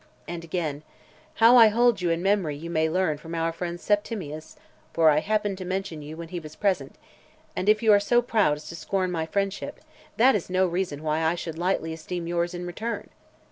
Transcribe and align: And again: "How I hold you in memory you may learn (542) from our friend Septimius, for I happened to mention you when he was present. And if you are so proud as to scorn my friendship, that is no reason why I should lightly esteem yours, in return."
And 0.27 0.43
again: 0.43 0.81
"How 1.35 1.57
I 1.57 1.67
hold 1.67 2.01
you 2.01 2.09
in 2.09 2.23
memory 2.23 2.55
you 2.57 2.71
may 2.71 2.89
learn 2.89 3.19
(542) 3.19 3.21
from 3.21 3.35
our 3.35 3.51
friend 3.51 3.79
Septimius, 3.79 4.55
for 4.93 5.11
I 5.11 5.19
happened 5.19 5.59
to 5.59 5.63
mention 5.63 6.01
you 6.01 6.17
when 6.17 6.29
he 6.29 6.39
was 6.39 6.55
present. 6.55 6.95
And 7.55 7.69
if 7.69 7.83
you 7.83 7.91
are 7.93 7.99
so 7.99 8.19
proud 8.23 8.57
as 8.57 8.67
to 8.69 8.75
scorn 8.75 9.11
my 9.11 9.27
friendship, 9.27 9.79
that 10.17 10.33
is 10.33 10.49
no 10.49 10.65
reason 10.65 11.03
why 11.03 11.21
I 11.23 11.35
should 11.35 11.59
lightly 11.59 11.93
esteem 11.93 12.25
yours, 12.25 12.55
in 12.55 12.65
return." 12.65 13.11